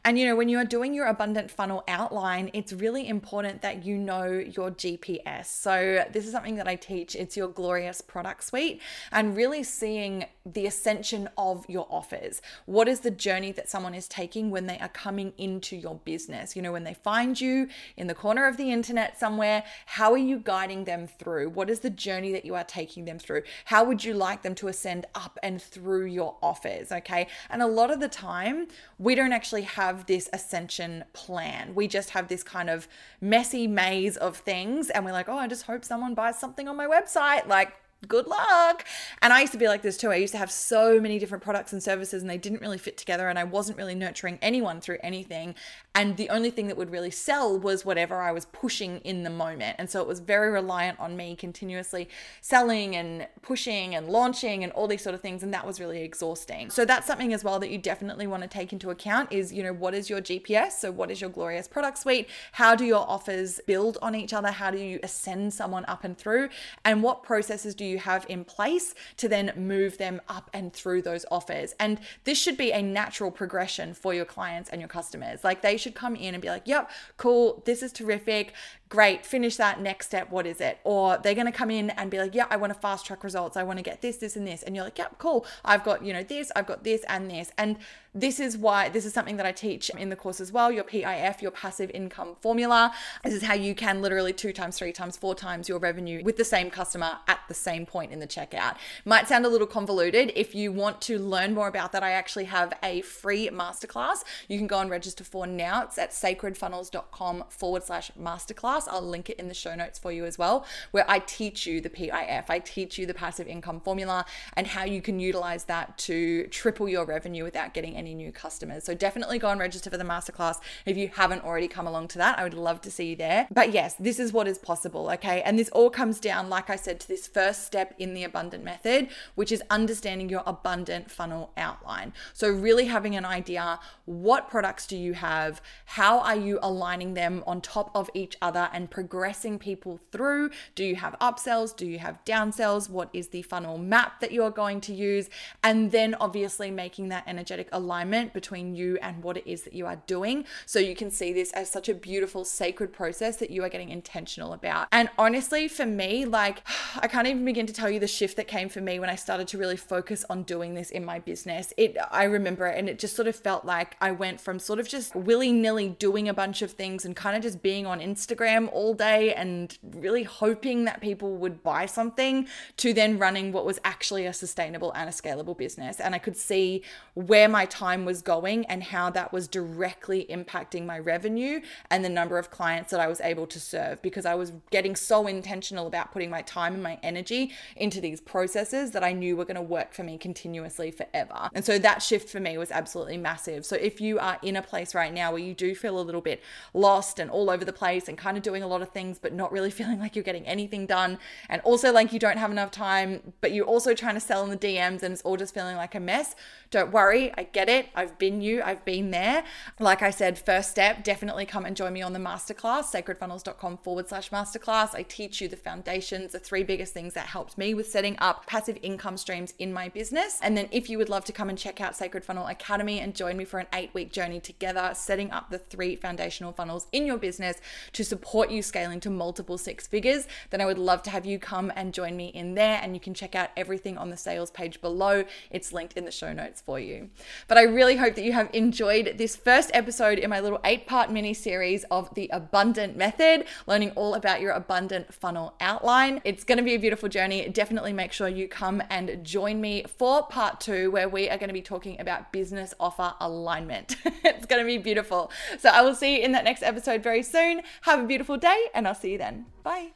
And 0.06 0.18
you 0.18 0.26
know, 0.26 0.36
when 0.36 0.50
you 0.50 0.58
are 0.58 0.66
doing 0.66 0.94
your 0.94 1.08
abundant 1.08 1.52
funnel 1.52 1.84
outline, 1.88 2.50
it's 2.54 2.74
really 2.74 3.08
important 3.08 3.62
that 3.62 3.86
you 3.86 3.98
know 3.98 4.26
your 4.26 4.72
GPS. 4.72 5.46
So 5.46 6.06
this 6.12 6.26
is 6.26 6.32
something 6.32 6.56
that 6.56 6.68
I 6.68 6.76
teach. 6.76 7.16
It's 7.16 7.38
your 7.38 7.48
glorious 7.48 8.02
product 8.02 8.44
suite 8.44 8.82
and 9.12 9.36
really 9.36 9.64
seeing 9.64 10.26
the 10.46 10.66
ascension 10.66 11.30
of 11.38 11.66
your 11.70 11.88
offers. 11.90 12.42
What 12.66 12.90
is 12.90 13.00
the 13.00 13.12
journey 13.12 13.54
that 13.54 13.70
someone 13.70 13.96
is 13.96 14.10
taking 14.10 14.52
when 14.52 14.68
they 14.68 14.78
are 14.80 14.90
coming 14.90 15.32
into 15.38 15.78
your 15.78 15.96
business? 16.04 16.56
You 16.56 16.62
know, 16.62 16.74
when 16.74 16.84
they 16.84 16.94
find 16.94 17.40
you 17.40 17.70
in 17.96 18.08
the 18.08 18.14
corner 18.14 18.46
of 18.46 18.58
the 18.58 18.72
internet 18.72 19.18
somewhere, 19.18 19.64
how 19.86 20.12
are 20.12 20.18
you 20.18 20.40
guiding 20.40 20.84
them 20.84 21.08
through? 21.08 21.50
What 21.50 21.70
is 21.70 21.80
the 21.80 21.90
journey 21.90 22.34
that 22.34 22.44
you 22.44 22.56
are 22.56 22.66
taking 22.66 23.06
them 23.06 23.20
through? 23.20 23.44
How 23.66 23.86
would 23.86 24.04
you 24.04 24.14
like 24.14 24.42
them 24.42 24.54
to 24.56 24.68
ascend 24.68 25.06
up 25.16 25.40
and 25.42 25.62
through 25.62 26.08
your 26.08 26.36
offers? 26.42 26.92
Okay. 26.92 27.28
And 27.50 27.62
a 27.62 27.68
lot 27.68 27.90
of 27.90 28.02
the 28.02 28.10
time, 28.10 28.68
we 29.00 29.16
don't 29.16 29.32
actually 29.34 29.62
have 29.62 30.08
this 30.08 30.30
ascension 30.34 31.06
plan. 31.14 31.74
We 31.74 31.88
just 31.88 32.10
have 32.10 32.28
this 32.28 32.44
kind 32.44 32.70
of 32.70 32.90
messy 33.22 33.66
maze 33.66 34.18
of 34.18 34.38
things. 34.38 34.90
And 34.90 35.06
we're 35.06 35.14
like, 35.14 35.30
oh, 35.30 35.38
I 35.38 35.48
just 35.48 35.64
hope 35.64 35.86
someone 35.86 36.16
buys 36.16 36.38
something 36.38 36.68
on 36.68 36.76
my 36.76 36.88
website. 36.88 37.48
Like, 37.48 37.74
good 38.08 38.28
luck. 38.28 38.86
And 39.22 39.34
I 39.34 39.42
used 39.42 39.54
to 39.54 39.60
be 39.60 39.68
like 39.68 39.82
this 39.82 39.98
too. 39.98 40.12
I 40.12 40.16
used 40.16 40.34
to 40.34 40.38
have 40.38 40.52
so 40.52 41.00
many 41.00 41.20
different 41.20 41.44
products 41.44 41.74
and 41.74 41.82
services 41.82 42.22
and 42.22 42.30
they 42.30 42.38
didn't 42.38 42.62
really 42.62 42.78
fit 42.78 42.98
together 42.98 43.30
and 43.30 43.38
I 43.40 43.44
wasn't 43.44 43.78
really 43.78 43.96
nurturing 43.96 44.40
anyone 44.42 44.82
through 44.82 44.98
anything. 45.04 45.56
And 45.96 46.18
the 46.18 46.30
only 46.30 46.50
thing 46.50 46.68
that 46.68 46.78
would 46.78 46.92
really 46.92 47.12
sell 47.12 47.58
was 47.58 47.86
whatever 47.86 48.22
I 48.22 48.32
was 48.32 48.46
pushing 48.46 49.00
in 49.00 49.24
the 49.24 49.30
moment. 49.30 49.76
And 49.80 49.90
so 49.90 50.02
it 50.02 50.08
was 50.08 50.20
very 50.20 50.50
reliant 50.50 51.00
on 51.00 51.16
me 51.16 51.36
continuously 51.36 52.10
selling 52.42 52.96
and 52.96 53.28
pushing 53.42 53.96
and 53.96 54.08
launching 54.08 54.64
and 54.64 54.74
all 54.74 54.88
these 54.88 55.02
sort 55.02 55.14
of 55.14 55.22
things 55.22 55.44
and 55.44 55.54
that 55.54 55.66
was 55.66 55.80
really 55.80 56.02
exhausting. 56.02 56.70
So 56.70 56.86
that's 56.86 57.06
something 57.06 57.34
as 57.34 57.44
well 57.44 57.60
that 57.60 57.70
you 57.70 57.78
definitely 57.78 58.28
want 58.28 58.44
to 58.44 58.50
take 58.50 58.74
into 58.74 58.90
account 58.90 59.32
is, 59.32 59.54
you 59.54 59.64
know, 59.64 59.74
what 59.74 59.94
is 59.94 60.10
your 60.10 60.22
GPS? 60.22 60.74
So 60.74 60.92
what 60.92 61.12
is 61.12 61.22
your 61.22 61.30
glorious 61.30 61.68
product 61.68 61.98
suite? 62.00 62.30
How 62.54 62.76
do 62.76 62.86
your 62.86 63.08
offers 63.10 63.60
build 63.68 63.98
on 64.02 64.16
each 64.16 64.34
other? 64.34 64.52
How 64.52 64.72
do 64.72 64.78
you 64.78 65.00
ascend 65.04 65.54
someone 65.54 65.86
up 65.86 66.04
and 66.04 66.18
through? 66.18 66.50
And 66.86 67.04
what 67.04 67.24
processes 67.24 67.76
do 67.76 67.86
you 67.86 68.00
have 68.00 68.26
in 68.30 68.44
place 68.44 68.96
to 69.18 69.28
then 69.28 69.54
move 69.56 69.98
them 69.98 70.22
up 70.28 70.50
and 70.54 70.74
through 70.74 71.02
those 71.02 71.26
offers. 71.32 71.74
And 71.80 72.00
this 72.24 72.38
should 72.38 72.58
be 72.58 72.72
a 72.72 72.82
natural 72.82 73.32
progression 73.32 73.94
for 73.94 74.14
your 74.14 74.26
clients 74.26 74.70
and 74.70 74.82
your 74.82 74.88
customers. 74.88 75.44
Like 75.44 75.62
they 75.62 75.78
should 75.84 75.96
come 75.96 76.16
in 76.16 76.34
and 76.34 76.42
be 76.42 76.50
like, 76.50 76.64
yep, 76.66 76.90
cool, 77.18 77.62
this 77.66 77.84
is 77.84 77.92
terrific 77.92 78.54
great, 78.94 79.26
finish 79.26 79.56
that. 79.56 79.82
Next 79.82 80.06
step, 80.06 80.30
what 80.30 80.46
is 80.46 80.62
it? 80.62 80.78
Or 80.84 81.18
they're 81.18 81.34
going 81.34 81.48
to 81.48 81.52
come 81.52 81.72
in 81.72 81.90
and 81.90 82.12
be 82.12 82.20
like, 82.20 82.36
yeah, 82.36 82.46
I 82.52 82.58
want 82.58 82.72
to 82.72 82.80
fast 82.80 83.08
track 83.08 83.24
results. 83.24 83.58
I 83.58 83.64
want 83.64 83.80
to 83.80 83.84
get 83.84 84.04
this, 84.04 84.18
this, 84.18 84.36
and 84.36 84.46
this. 84.46 84.62
And 84.62 84.76
you're 84.76 84.86
like, 84.86 85.00
yep, 85.00 85.18
cool. 85.18 85.48
I've 85.66 85.84
got, 85.84 86.06
you 86.06 86.14
know, 86.14 86.22
this, 86.22 86.52
I've 86.56 86.68
got 86.68 86.84
this 86.84 87.02
and 87.10 87.28
this. 87.28 87.52
And 87.58 87.78
this 88.14 88.40
is 88.40 88.56
why 88.56 88.90
this 88.90 89.06
is 89.06 89.14
something 89.14 89.38
that 89.38 89.46
I 89.48 89.52
teach 89.52 89.90
in 89.90 90.10
the 90.10 90.16
course 90.16 90.40
as 90.40 90.52
well. 90.52 90.72
Your 90.72 90.84
PIF, 90.84 91.42
your 91.42 91.50
passive 91.50 91.90
income 91.92 92.36
formula. 92.40 92.94
This 93.24 93.34
is 93.34 93.42
how 93.42 93.56
you 93.56 93.74
can 93.74 94.04
literally 94.04 94.32
two 94.32 94.54
times, 94.54 94.78
three 94.78 94.92
times, 94.92 95.18
four 95.18 95.34
times 95.34 95.68
your 95.68 95.80
revenue 95.80 96.24
with 96.24 96.38
the 96.38 96.46
same 96.46 96.70
customer 96.70 97.18
at 97.28 97.40
the 97.48 97.56
same 97.56 97.88
point 97.88 98.12
in 98.12 98.20
the 98.20 98.28
checkout. 98.28 98.76
Might 99.06 99.28
sound 99.28 99.48
a 99.48 99.50
little 99.50 99.66
convoluted. 99.66 100.32
If 100.36 100.54
you 100.54 100.72
want 100.72 101.02
to 101.02 101.18
learn 101.18 101.56
more 101.56 101.68
about 101.68 101.92
that, 101.94 102.04
I 102.04 102.12
actually 102.12 102.46
have 102.46 102.74
a 102.84 103.02
free 103.02 103.50
masterclass. 103.50 104.24
You 104.48 104.60
can 104.60 104.68
go 104.68 104.78
and 104.78 104.92
register 104.92 105.24
for 105.24 105.48
now. 105.48 105.82
It's 105.82 105.98
at 105.98 106.12
sacredfunnels.com 106.12 107.46
forward 107.50 107.84
slash 107.84 108.12
masterclass 108.12 108.83
I'll 108.88 109.02
link 109.02 109.30
it 109.30 109.40
in 109.40 109.48
the 109.48 109.54
show 109.54 109.76
notes 109.76 110.00
for 110.00 110.12
you 110.12 110.26
as 110.26 110.38
well, 110.38 110.66
where 110.92 111.06
I 111.10 111.20
teach 111.20 111.66
you 111.66 111.82
the 111.82 111.90
PIF. 111.90 112.46
I 112.50 112.60
teach 112.60 112.98
you 112.98 113.06
the 113.06 113.14
passive 113.14 113.48
income 113.48 113.80
formula 113.80 114.26
and 114.56 114.68
how 114.68 114.84
you 114.84 115.02
can 115.02 115.20
utilize 115.20 115.66
that 115.66 115.98
to 116.00 116.48
triple 116.48 116.90
your 116.90 117.06
revenue 117.06 117.44
without 117.44 117.74
getting 117.74 117.96
any 117.96 118.14
new 118.14 118.32
customers. 118.32 118.84
So 118.84 118.94
definitely 118.94 119.40
go 119.40 119.50
and 119.50 119.60
register 119.60 119.90
for 119.90 119.98
the 119.98 120.04
masterclass 120.04 120.60
if 120.86 120.98
you 120.98 121.10
haven't 121.16 121.44
already 121.44 121.68
come 121.68 121.88
along 121.88 122.10
to 122.10 122.18
that. 122.20 122.38
I 122.40 122.44
would 122.44 122.54
love 122.54 122.82
to 122.82 122.92
see 122.92 123.12
you 123.12 123.16
there. 123.16 123.48
But 123.52 123.72
yes, 123.72 123.96
this 123.96 124.20
is 124.20 124.34
what 124.34 124.48
is 124.48 124.58
possible, 124.58 125.10
okay? 125.12 125.42
And 125.42 125.58
this 125.58 125.70
all 125.70 125.90
comes 125.90 126.20
down, 126.20 126.50
like 126.50 126.70
I 126.70 126.76
said, 126.76 127.00
to 127.02 127.08
this 127.08 127.28
first 127.28 127.66
step 127.66 127.94
in 127.98 128.14
the 128.14 128.24
abundant 128.24 128.64
method, 128.64 129.10
which 129.36 129.52
is 129.52 129.64
understanding 129.70 130.30
your 130.30 130.44
abundant 130.46 131.12
funnel 131.12 131.52
outline. 131.58 132.14
So 132.34 132.50
really 132.50 132.86
having 132.86 133.16
an 133.16 133.26
idea 133.26 133.80
what 134.06 134.50
products 134.50 134.86
do 134.88 134.98
you 134.98 135.14
have? 135.14 135.62
How 135.86 136.20
are 136.20 136.36
you 136.36 136.60
aligning 136.62 137.14
them 137.14 137.44
on 137.48 137.62
top 137.62 137.92
of 137.96 138.10
each 138.14 138.38
other 138.42 138.70
and 138.74 138.90
progressing 138.90 139.60
people 139.60 140.00
through? 140.12 140.50
Do 140.76 140.84
you 140.84 140.96
have 140.96 141.16
upsells? 141.20 141.76
Do 141.76 141.86
you 141.86 142.00
have 142.00 142.24
downsells? 142.26 142.90
What 142.90 143.10
is 143.14 143.30
the 143.30 143.42
funnel 143.42 143.78
map 143.78 144.20
that 144.20 144.32
you're 144.32 144.52
going 144.52 144.82
to 144.82 144.94
use? 144.94 145.30
And 145.64 145.92
then 145.92 146.16
obviously 146.20 146.72
making 146.72 147.10
that 147.10 147.24
energetic 147.28 147.70
alignment 147.72 148.34
between 148.34 148.76
you 148.76 148.98
and 149.02 149.24
what 149.24 149.38
it 149.38 149.48
is 149.48 149.64
that 149.64 149.74
you 149.74 149.86
are 149.86 150.02
doing. 150.08 150.46
So 150.66 150.80
you 150.80 150.96
can 150.96 151.12
see 151.12 151.34
this 151.34 151.52
as 151.54 151.70
such 151.70 151.90
a 151.90 151.94
beautiful, 151.94 152.46
sacred 152.46 152.94
process 152.94 153.38
that 153.38 153.50
you 153.50 153.64
are 153.64 153.70
getting 153.70 153.90
intentional 153.90 154.54
about. 154.54 154.88
And 154.92 155.10
honestly, 155.18 155.68
for 155.68 155.86
me, 155.86 156.26
like, 156.26 156.64
I 156.98 157.08
can't 157.08 157.28
even 157.28 157.46
begin 157.46 157.66
to 157.68 157.74
tell 157.74 157.90
you 157.90 158.00
the 158.00 158.08
shift 158.08 158.38
that 158.38 158.48
came 158.48 158.70
for 158.70 158.82
me 158.82 159.00
when 159.00 159.10
I 159.10 159.16
started 159.16 159.48
to 159.50 159.58
really 159.58 159.78
focus 159.78 160.26
on 160.30 160.44
doing 160.44 160.74
this 160.74 160.92
in 160.92 161.06
my 161.06 161.20
business. 161.20 161.74
It, 161.78 161.98
I 162.12 162.24
remember 162.24 162.68
it, 162.68 162.78
and 162.78 162.90
it 162.90 163.00
just 163.00 163.16
sort 163.16 163.28
of 163.28 163.36
felt 163.36 163.66
like 163.66 163.96
I 164.02 164.12
went 164.12 164.40
from 164.40 164.60
sort 164.60 164.80
of 164.80 164.88
just 164.88 165.16
willy 165.16 165.52
nilly 165.52 165.90
doing 165.90 166.30
a 166.30 166.34
bunch 166.34 166.62
of 166.62 166.72
things 166.72 167.06
and 167.06 167.16
kind 167.16 167.36
of 167.36 167.44
just 167.44 167.62
being 167.62 167.86
on 167.86 168.00
Instagram 168.00 168.53
all 168.72 168.94
day 168.94 169.34
and 169.34 169.78
really 169.84 170.24
hoping 170.24 170.86
that 170.86 171.02
people 171.02 171.36
would 171.36 171.64
buy 171.64 171.86
something 171.86 172.48
to 172.78 172.94
then 172.94 173.18
running 173.18 173.52
what 173.52 173.66
was 173.66 173.80
actually 173.84 174.26
a 174.26 174.34
sustainable 174.34 174.92
and 174.94 175.10
a 175.10 175.14
scalable 175.14 175.58
business. 175.58 176.00
And 176.00 176.16
I 176.16 176.20
could 176.20 176.38
see 176.38 176.84
where 177.14 177.48
my 177.48 177.66
time 177.66 178.06
was 178.06 178.22
going 178.22 178.66
and 178.66 178.84
how 178.84 179.10
that 179.12 179.32
was 179.32 179.48
directly 179.48 180.26
impacting 180.30 180.86
my 180.86 181.00
revenue 181.00 181.62
and 181.90 182.04
the 182.04 182.10
number 182.10 182.38
of 182.38 182.50
clients 182.50 182.92
that 182.92 183.00
I 183.00 183.08
was 183.08 183.22
able 183.22 183.48
to 183.48 183.60
serve 183.60 184.02
because 184.02 184.26
I 184.26 184.36
was 184.36 184.54
getting 184.72 184.96
so 184.96 185.28
intentional 185.28 185.88
about 185.88 186.12
putting 186.12 186.30
my 186.30 186.42
time 186.42 186.74
and 186.74 186.84
my 186.84 187.00
energy 187.04 187.52
into 187.76 188.02
these 188.02 188.22
processes 188.22 188.92
that 188.92 189.04
I 189.04 189.14
knew 189.14 189.36
were 189.36 189.46
going 189.46 189.56
to 189.56 189.62
work 189.62 189.94
for 189.94 190.04
me 190.04 190.18
continuously 190.18 190.92
forever. 190.92 191.50
And 191.54 191.66
so 191.66 191.80
that 191.80 192.02
shift 192.02 192.30
for 192.30 192.40
me 192.40 192.58
was 192.58 192.72
absolutely 192.72 193.18
massive. 193.18 193.66
So 193.66 193.76
if 193.76 194.00
you 194.02 194.20
are 194.20 194.38
in 194.42 194.56
a 194.56 194.62
place 194.62 194.94
right 194.94 195.14
now 195.14 195.32
where 195.32 195.42
you 195.42 195.54
do 195.54 195.76
feel 195.76 196.00
a 196.00 196.02
little 196.02 196.22
bit 196.22 196.42
lost 196.74 197.20
and 197.20 197.30
all 197.30 197.50
over 197.50 197.66
the 197.66 197.74
place 197.74 198.08
and 198.08 198.18
kind 198.18 198.38
of 198.38 198.43
doing 198.44 198.62
a 198.64 198.68
lot 198.68 198.82
of 198.82 198.90
things, 198.90 199.18
but 199.20 199.34
not 199.34 199.52
really 199.52 199.72
feeling 199.80 200.00
like 200.00 200.16
you're 200.16 200.24
getting 200.24 200.46
anything 200.46 200.86
done, 200.86 201.18
and 201.50 201.62
also 201.62 201.92
like 201.92 202.14
you 202.14 202.20
don't 202.20 202.38
have 202.38 202.52
enough 202.52 202.72
time, 202.72 203.34
but 203.42 203.52
you're 203.52 203.66
also 203.66 203.94
trying 203.94 204.14
to 204.16 204.20
sell 204.20 204.44
in 204.44 204.50
the 204.50 204.58
DMs 204.58 205.04
and 205.04 205.14
it's 205.14 205.22
all 205.24 205.38
just 205.38 205.54
feeling 205.54 205.76
like 205.76 205.96
a 205.96 206.00
mess, 206.00 206.36
don't 206.74 206.92
worry. 206.92 207.32
I 207.38 207.44
get 207.44 207.70
it. 207.70 207.90
I've 207.94 208.18
been 208.18 208.42
you, 208.42 208.64
I've 208.64 208.84
been 208.84 209.12
there. 209.12 209.44
Like 209.80 210.02
I 210.02 210.10
said, 210.10 210.40
first 210.40 210.72
step, 210.72 211.04
definitely 211.04 211.46
come 211.46 211.66
and 211.66 211.78
join 211.78 211.94
me 211.94 212.02
on 212.02 212.14
the 212.14 212.20
masterclass, 212.20 212.86
sacredfunnels.com 212.86 213.78
forward 213.78 214.10
slash 214.10 214.32
masterclass. 214.32 214.96
I 214.96 215.04
teach 215.04 215.40
you 215.40 215.48
the 215.48 215.56
foundations, 215.56 216.32
the 216.32 216.40
three 216.40 216.64
biggest 216.64 216.92
things 216.92 217.14
that 217.14 217.28
helped 217.28 217.60
me 217.60 217.76
with 217.76 217.88
setting 217.88 218.18
up 218.18 218.48
passive 218.48 218.80
income 218.82 219.18
streams 219.18 219.54
in 219.60 219.72
my 219.72 219.88
business. 219.88 220.40
And 220.42 220.58
then 220.58 220.68
if 220.72 220.90
you 220.90 220.98
would 220.98 221.10
love 221.10 221.26
to 221.26 221.32
come 221.32 221.48
and 221.48 221.60
check 221.60 221.80
out 221.80 221.96
Sacred 221.96 222.26
Funnel 222.26 222.48
Academy 222.48 223.00
and 223.00 223.14
join 223.14 223.38
me 223.38 223.46
for 223.46 223.60
an 223.60 223.68
eight 223.72 223.94
week 223.94 224.12
journey 224.12 224.40
together, 224.40 224.94
setting 224.96 225.30
up 225.30 225.52
the 225.52 225.60
three 225.60 225.96
foundational 225.96 226.54
funnels 226.54 226.88
in 226.92 227.06
your 227.06 227.20
business 227.20 227.58
to 227.92 228.04
support 228.04 228.50
you 228.50 228.64
scaling 228.64 229.00
to 229.02 229.12
multiple 229.12 229.60
six 229.60 229.86
figures, 229.86 230.28
then 230.50 230.60
I 230.60 230.66
would 230.66 230.80
love 230.80 231.04
to 231.04 231.12
have 231.12 231.28
you 231.28 231.38
come 231.38 231.72
and 231.76 231.94
join 231.94 232.18
me 232.18 232.30
in 232.30 232.56
there. 232.56 232.80
And 232.82 232.96
you 232.96 233.00
can 233.00 233.14
check 233.14 233.36
out 233.36 233.52
everything 233.56 233.96
on 234.00 234.10
the 234.10 234.18
sales 234.18 234.50
page 234.50 234.82
below. 234.82 235.24
It's 235.52 235.72
linked 235.72 235.94
in 235.94 236.06
the 236.06 236.12
show 236.12 236.34
notes 236.34 236.63
for 236.66 236.80
you. 236.80 237.10
But 237.48 237.58
I 237.58 237.64
really 237.64 237.98
hope 237.98 238.16
that 238.16 238.24
you 238.24 238.34
have 238.34 238.50
enjoyed 238.54 239.16
this 239.18 239.36
first 239.36 239.72
episode 239.74 240.20
in 240.20 240.30
my 240.30 240.40
little 240.40 240.60
eight 240.64 240.88
part 240.88 241.12
mini 241.12 241.34
series 241.34 241.84
of 241.86 242.14
the 242.16 242.30
abundant 242.32 242.96
method, 242.96 243.46
learning 243.68 243.92
all 243.92 244.14
about 244.14 244.42
your 244.42 244.52
abundant 244.52 245.14
funnel 245.14 245.56
outline. 245.60 246.22
It's 246.24 246.44
going 246.44 246.58
to 246.58 246.64
be 246.64 246.76
a 246.76 246.80
beautiful 246.80 247.10
journey. 247.10 247.48
Definitely 247.50 247.94
make 247.94 248.12
sure 248.12 248.28
you 248.28 248.48
come 248.48 248.82
and 248.90 249.24
join 249.24 249.62
me 249.62 249.86
for 249.98 250.24
part 250.24 250.60
two, 250.60 250.92
where 250.92 251.10
we 251.10 251.30
are 251.30 251.38
going 251.38 251.50
to 251.50 251.54
be 251.54 251.62
talking 251.62 252.00
about 252.00 252.32
business 252.32 252.74
offer 252.80 253.14
alignment. 253.20 253.96
it's 254.24 254.46
going 254.46 254.62
to 254.62 254.66
be 254.66 254.78
beautiful. 254.78 255.32
So 255.60 255.70
I 255.70 255.82
will 255.82 255.96
see 255.96 256.18
you 256.18 256.24
in 256.24 256.32
that 256.34 256.44
next 256.44 256.64
episode 256.64 257.04
very 257.04 257.24
soon. 257.24 257.62
Have 257.82 258.00
a 258.00 258.08
beautiful 258.08 258.38
day, 258.38 258.68
and 258.74 258.88
I'll 258.88 258.96
see 258.96 259.12
you 259.14 259.18
then. 259.18 259.46
Bye. 259.64 259.92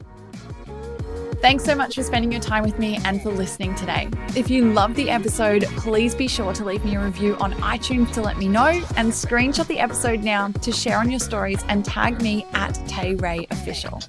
Thanks 1.39 1.63
so 1.63 1.75
much 1.75 1.95
for 1.95 2.01
spending 2.01 2.31
your 2.31 2.41
time 2.41 2.63
with 2.63 2.79
me 2.79 2.97
and 3.05 3.21
for 3.21 3.29
listening 3.29 3.75
today. 3.75 4.09
If 4.35 4.49
you 4.49 4.73
loved 4.73 4.95
the 4.95 5.11
episode, 5.11 5.65
please 5.77 6.15
be 6.15 6.27
sure 6.27 6.51
to 6.53 6.65
leave 6.65 6.83
me 6.83 6.95
a 6.95 6.99
review 6.99 7.37
on 7.39 7.53
iTunes 7.53 8.11
to 8.13 8.21
let 8.21 8.37
me 8.37 8.47
know 8.47 8.65
and 8.65 9.11
screenshot 9.11 9.67
the 9.67 9.79
episode 9.79 10.23
now 10.23 10.49
to 10.49 10.71
share 10.71 10.97
on 10.97 11.11
your 11.11 11.19
stories 11.19 11.63
and 11.67 11.85
tag 11.85 12.23
me 12.23 12.47
at 12.53 12.73
Tay 12.87 13.13
Ray 13.15 13.45
Official. 13.51 14.01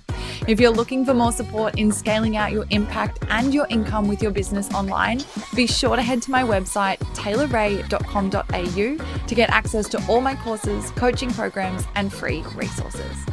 If 0.47 0.59
you're 0.59 0.71
looking 0.71 1.05
for 1.05 1.13
more 1.13 1.33
support 1.33 1.79
in 1.79 1.93
scaling 1.93 2.39
out 2.39 2.53
your 2.53 2.65
impact 2.71 3.19
and 3.29 3.53
your 3.53 3.67
income 3.69 4.09
with 4.09 4.23
your 4.23 4.31
business 4.31 4.73
online, 4.73 5.21
be 5.55 5.67
sure 5.67 5.97
to 5.97 6.03
head 6.03 6.23
to 6.23 6.31
my 6.31 6.43
website, 6.43 6.97
taylorray.com.au, 7.15 9.27
to 9.27 9.35
get 9.35 9.51
access 9.51 9.87
to 9.91 10.03
all 10.09 10.23
my 10.23 10.35
courses, 10.37 10.91
coaching 10.93 11.31
programs, 11.31 11.85
and 11.95 12.11
free 12.11 12.43
resources. 12.55 13.27